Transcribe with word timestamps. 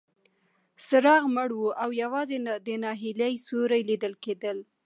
څراغ 0.87 1.23
مړ 1.35 1.49
و 1.57 1.61
او 1.83 1.89
یوازې 2.03 2.37
د 2.67 2.67
ناهیلۍ 2.83 3.33
سیوري 3.45 3.81
لیدل 3.89 4.13
کېدل. 4.23 4.57